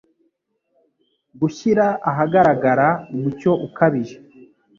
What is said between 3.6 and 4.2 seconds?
ukabije